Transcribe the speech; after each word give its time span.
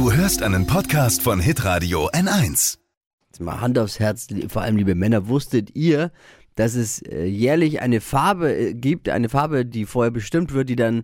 Du 0.00 0.10
hörst 0.10 0.42
einen 0.42 0.66
Podcast 0.66 1.20
von 1.20 1.40
Hitradio 1.40 2.08
N1. 2.08 2.78
Jetzt 3.26 3.38
mal 3.38 3.60
Hand 3.60 3.78
aufs 3.78 4.00
Herz, 4.00 4.28
vor 4.48 4.62
allem 4.62 4.78
liebe 4.78 4.94
Männer, 4.94 5.28
wusstet 5.28 5.76
ihr, 5.76 6.10
dass 6.54 6.74
es 6.74 7.02
äh, 7.02 7.26
jährlich 7.26 7.82
eine 7.82 8.00
Farbe 8.00 8.50
äh, 8.50 8.72
gibt, 8.72 9.10
eine 9.10 9.28
Farbe, 9.28 9.66
die 9.66 9.84
vorher 9.84 10.10
bestimmt 10.10 10.54
wird, 10.54 10.70
die 10.70 10.76
dann 10.76 11.02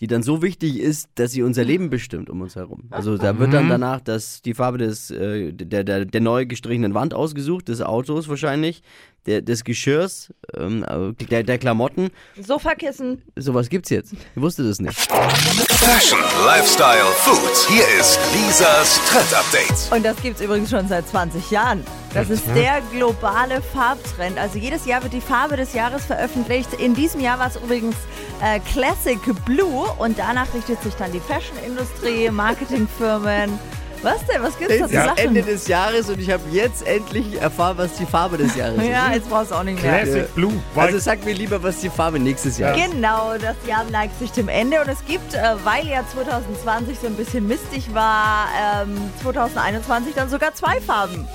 die 0.00 0.06
dann 0.06 0.22
so 0.22 0.42
wichtig 0.42 0.78
ist, 0.78 1.08
dass 1.14 1.32
sie 1.32 1.42
unser 1.42 1.64
Leben 1.64 1.88
bestimmt 1.88 2.28
um 2.28 2.40
uns 2.42 2.56
herum. 2.56 2.84
Also 2.90 3.16
da 3.16 3.38
wird 3.38 3.54
dann 3.54 3.68
danach 3.68 4.00
das, 4.00 4.42
die 4.42 4.54
Farbe 4.54 4.78
des, 4.78 5.10
äh, 5.10 5.52
der, 5.52 5.84
der, 5.84 6.04
der 6.04 6.20
neu 6.20 6.44
gestrichenen 6.44 6.94
Wand 6.94 7.14
ausgesucht, 7.14 7.68
des 7.68 7.80
Autos 7.80 8.28
wahrscheinlich, 8.28 8.82
der, 9.24 9.40
des 9.40 9.64
Geschirrs, 9.64 10.32
ähm, 10.54 10.84
der, 11.30 11.42
der 11.42 11.58
Klamotten. 11.58 12.10
Sofakissen. 12.40 13.22
Sowas 13.36 13.68
gibt's 13.68 13.90
jetzt. 13.90 14.12
Ich 14.12 14.42
wusste 14.42 14.64
das 14.64 14.80
nicht. 14.80 14.96
Fashion, 14.96 16.20
Lifestyle, 16.44 17.04
Food. 17.16 17.68
Hier 17.68 17.84
ist 17.98 18.18
Lisas 18.34 19.00
Trend 19.08 19.34
Update. 19.34 19.96
Und 19.96 20.04
das 20.04 20.20
gibt's 20.22 20.40
übrigens 20.40 20.70
schon 20.70 20.86
seit 20.88 21.08
20 21.08 21.50
Jahren. 21.50 21.82
Das 22.16 22.30
ist 22.30 22.46
der 22.54 22.80
globale 22.92 23.60
Farbtrend. 23.62 24.38
Also 24.38 24.58
jedes 24.58 24.86
Jahr 24.86 25.02
wird 25.02 25.12
die 25.12 25.20
Farbe 25.20 25.56
des 25.56 25.72
Jahres 25.74 26.04
veröffentlicht. 26.04 26.72
In 26.74 26.94
diesem 26.94 27.20
Jahr 27.20 27.38
war 27.38 27.48
es 27.48 27.56
übrigens 27.56 27.96
äh, 28.42 28.58
Classic 28.72 29.18
Blue 29.44 29.84
und 29.98 30.18
danach 30.18 30.52
richtet 30.54 30.82
sich 30.82 30.94
dann 30.94 31.12
die 31.12 31.20
Fashion-Industrie, 31.20 32.30
Marketingfirmen. 32.30 33.58
Was 34.02 34.24
denn? 34.26 34.42
Was 34.42 34.58
gibt's 34.58 34.78
da 34.78 34.84
Es 34.84 34.90
zu 34.90 34.96
ist 34.98 35.04
Sachen? 35.04 35.18
Ende 35.18 35.42
des 35.42 35.68
Jahres 35.68 36.08
und 36.10 36.20
ich 36.20 36.30
habe 36.30 36.42
jetzt 36.52 36.86
endlich 36.86 37.40
erfahren, 37.40 37.78
was 37.78 37.94
die 37.94 38.04
Farbe 38.04 38.36
des 38.36 38.54
Jahres 38.54 38.76
Ja, 38.86 39.06
ist. 39.08 39.14
jetzt 39.14 39.30
brauchst 39.30 39.50
du 39.50 39.54
auch 39.56 39.62
nicht 39.62 39.82
mehr. 39.82 40.02
Classic 40.02 40.34
Blue. 40.34 40.52
Also 40.76 40.98
sag 40.98 41.24
mir 41.24 41.32
lieber, 41.34 41.62
was 41.62 41.78
die 41.80 41.88
Farbe 41.88 42.18
nächstes 42.20 42.58
Jahr 42.58 42.76
ist. 42.76 42.90
Genau, 42.92 43.32
das 43.40 43.56
Jahr 43.66 43.84
neigt 43.90 44.18
sich 44.18 44.30
dem 44.32 44.48
Ende 44.48 44.80
und 44.80 44.88
es 44.88 45.04
gibt, 45.06 45.34
äh, 45.34 45.40
weil 45.64 45.86
ja 45.88 46.02
2020 46.12 46.98
so 47.00 47.06
ein 47.06 47.14
bisschen 47.14 47.48
mistig 47.48 47.92
war, 47.94 48.48
ähm, 48.82 48.96
2021 49.22 50.14
dann 50.14 50.28
sogar 50.28 50.54
zwei 50.54 50.78
Farben. 50.80 51.26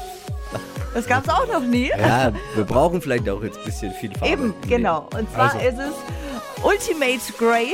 Das 0.94 1.06
gab's 1.08 1.30
auch 1.30 1.47
noch 1.47 1.61
nie. 1.61 1.89
Ja, 1.97 2.31
wir 2.56 2.64
brauchen 2.66 3.02
vielleicht 3.02 3.30
auch 3.30 3.42
jetzt 3.44 3.58
ein 3.59 3.64
bisschen 3.66 3.94
viel 3.94 4.11
Farbe. 4.11 4.31
Eben, 4.34 4.53
genau. 4.67 5.08
Und 5.17 5.31
zwar 5.33 5.53
Also. 5.53 5.66
ist 5.67 5.80
es 5.80 6.64
Ultimate 6.64 7.33
Grey 7.38 7.73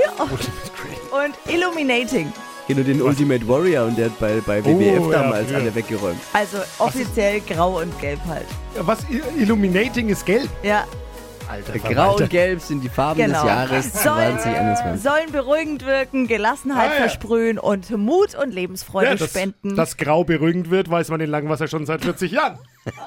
und 1.12 1.54
Illuminating. 1.54 2.32
Genau, 2.68 2.82
den 2.84 3.02
Ultimate 3.02 3.48
Warrior 3.48 3.86
und 3.86 3.98
der 3.98 4.06
hat 4.08 4.20
bei, 4.20 4.42
bei 4.46 4.64
WWF 4.64 5.00
Oh, 5.08 5.12
ja, 5.12 5.22
damals 5.24 5.48
früher. 5.48 5.58
alle 5.58 5.74
weggeräumt. 5.76 6.20
Also 6.34 6.58
offiziell 6.80 7.40
grau 7.42 7.80
und 7.80 7.98
gelb 8.02 8.20
halt. 8.28 8.46
Was 8.82 9.00
Illuminating 9.38 10.10
ist 10.10 10.26
gelb. 10.26 10.50
Ja, 10.64 10.84
Alter, 11.50 11.80
Grau 11.80 12.16
und 12.18 12.30
Gelb 12.30 12.62
sind 12.62 12.82
die 12.84 12.90
Farben 12.90 13.20
genau. 13.22 13.42
des 13.42 13.48
Jahres 13.50 13.94
Sollen, 14.04 14.38
2021. 14.40 15.02
sollen 15.04 15.32
beruhigend 15.32 15.86
wirken, 15.86 16.28
Gelassenheit 16.28 16.90
Ah, 16.90 16.94
ja. 16.94 17.00
versprühen 17.02 17.58
und 17.60 17.90
Mut 17.98 18.36
und 18.36 18.54
Lebensfreude 18.54 19.08
Ja, 19.12 19.16
dass, 19.16 19.30
spenden. 19.30 19.76
dass 19.76 19.98
Grau 19.98 20.24
beruhigend 20.24 20.70
wird, 20.70 20.90
weiß 20.90 21.10
man 21.10 21.22
in 21.22 21.30
Langwasser 21.30 21.68
schon 21.68 21.86
seit 21.86 22.04
40 22.04 22.32
Jahren. 22.32 22.58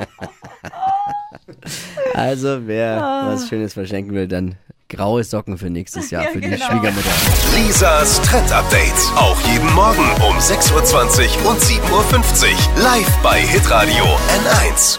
Also, 2.14 2.66
wer 2.66 3.02
Ah. 3.02 3.33
was 3.33 3.48
Schönes 3.48 3.74
verschenken 3.74 4.14
will, 4.14 4.28
dann 4.28 4.56
graue 4.88 5.22
Socken 5.24 5.58
für 5.58 5.70
nächstes 5.70 6.11
Jahr 6.11 6.24
Ja, 6.24 6.30
für 6.30 6.41
die 6.41 6.48
genau. 6.50 6.64
Schwiegermutter. 6.66 7.11
Lisas 7.56 8.20
Trend 8.22 8.50
Update. 8.52 8.94
Auch 9.16 9.38
jeden 9.52 9.72
Morgen 9.74 10.05
um 10.27 10.36
6.20 10.38 11.44
Uhr 11.44 11.50
und 11.50 11.61
7.50 11.61 11.83
Uhr. 11.92 12.83
Live 12.83 13.16
bei 13.22 13.41
Hitradio 13.41 14.05
N1. 14.05 14.98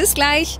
Bis 0.01 0.15
gleich. 0.15 0.57